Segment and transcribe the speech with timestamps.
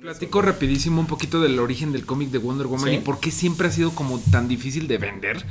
[0.00, 2.94] Platico rapidísimo un poquito del origen del cómic de Wonder Woman Sí.
[2.96, 5.44] y por qué siempre ha sido como tan difícil de vender.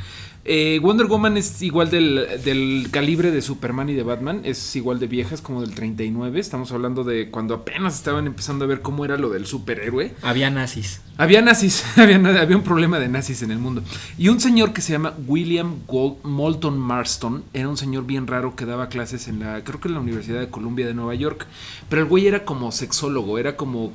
[0.50, 4.97] Eh, Wonder Woman es igual del, del calibre de Superman y de Batman, es igual
[4.99, 6.39] de vieja, es como del 39.
[6.39, 10.13] Estamos hablando de cuando apenas estaban empezando a ver cómo era lo del superhéroe.
[10.21, 11.02] Había nazis.
[11.18, 13.84] Había nazis, había, había un problema de nazis en el mundo.
[14.18, 18.55] Y un señor que se llama William Gold- Moulton Marston era un señor bien raro
[18.55, 21.45] que daba clases en la, creo que en la Universidad de Columbia de Nueva York.
[21.90, 23.91] Pero el güey era como sexólogo, era como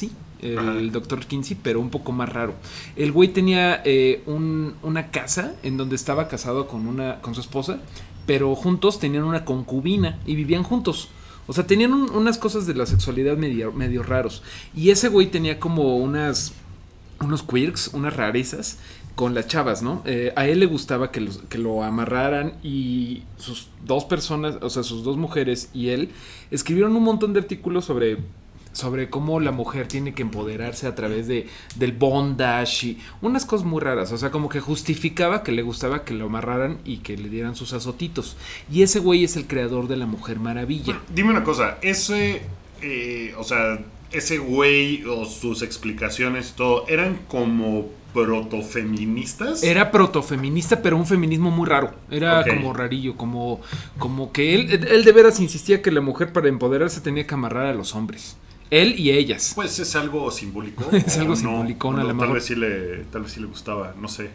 [0.00, 0.10] Kinsey,
[0.42, 2.54] el, doctor Kinsey, pero un poco más raro.
[2.96, 7.40] El güey tenía eh, un- una casa en donde estaba casado con, una, con su
[7.40, 7.78] esposa,
[8.26, 11.08] pero juntos tenían una concubina y vivían juntos.
[11.46, 14.42] O sea, tenían un- unas cosas de la sexualidad medio, medio raros.
[14.74, 16.52] Y ese güey tenía como unas
[17.18, 18.76] unos quirks, unas rarezas
[19.14, 20.02] con las chavas, ¿no?
[20.04, 24.68] Eh, a él le gustaba que, los- que lo amarraran y sus dos personas, o
[24.68, 26.10] sea, sus dos mujeres y él
[26.50, 28.18] escribieron un montón de artículos sobre
[28.76, 33.66] sobre cómo la mujer tiene que empoderarse a través de del bondage y unas cosas
[33.66, 37.16] muy raras, o sea, como que justificaba que le gustaba que lo amarraran y que
[37.16, 38.36] le dieran sus azotitos.
[38.70, 41.00] Y ese güey es el creador de la Mujer Maravilla.
[41.14, 42.42] Dime una cosa, ese,
[42.82, 43.78] eh, o sea,
[44.12, 49.62] ese güey o sus explicaciones y todo, ¿eran como protofeministas?
[49.62, 51.94] Era protofeminista, pero un feminismo muy raro.
[52.10, 53.60] Era como rarillo, como,
[53.98, 57.66] como que él, él de veras insistía que la mujer para empoderarse tenía que amarrar
[57.66, 58.36] a los hombres.
[58.70, 59.52] Él y ellas.
[59.54, 60.84] Pues es algo simbólico.
[60.92, 63.94] Es algo no, simbolicón, o a tal vez sí le, tal vez sí le gustaba,
[64.00, 64.30] no sé.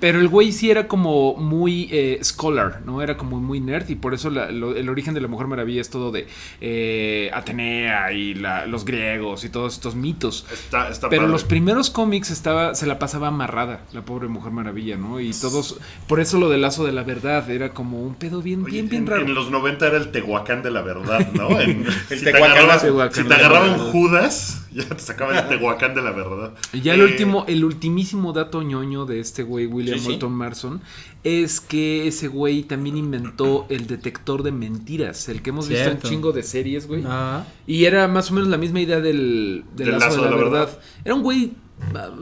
[0.00, 3.02] Pero el güey sí era como muy eh, scholar, ¿no?
[3.02, 5.80] Era como muy nerd y por eso la- lo- el origen de la Mujer Maravilla
[5.80, 6.26] es todo de
[6.60, 10.46] eh, Atenea y la- los griegos y todos estos mitos.
[10.52, 11.32] Está, está Pero padre.
[11.32, 15.20] los primeros cómics estaba, se la pasaba amarrada, la pobre Mujer Maravilla, ¿no?
[15.20, 18.62] Y todos, por eso lo del lazo de la verdad era como un pedo bien,
[18.64, 19.22] Oye, bien, bien en, raro.
[19.22, 21.48] en los 90 era el Tehuacán de la verdad, ¿no?
[21.60, 23.78] En- si, te Tehuacán- agarraban, Tehuacán si te agarraban.
[23.90, 26.54] Judas, ya te sacaban el Tehuacán de la verdad.
[26.72, 30.80] Y ya el Eh, último, el ultimísimo dato ñoño de este güey, William Sí, Marson,
[31.24, 36.00] es que ese güey también inventó el detector de mentiras, el que hemos visto en
[36.00, 37.02] chingo de series, güey.
[37.06, 37.44] Ah.
[37.66, 40.78] Y era más o menos la misma idea del, del lazo, de la, verdad.
[41.04, 41.52] Era un güey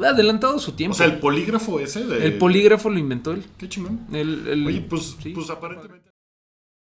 [0.05, 0.95] adelantado a su tiempo.
[0.95, 2.25] O sea, el polígrafo ese de...
[2.25, 3.45] El polígrafo lo inventó él.
[3.57, 4.07] Qué chingón.
[4.13, 5.31] El- el- Oye, pues, sí.
[5.31, 6.08] pues aparentemente...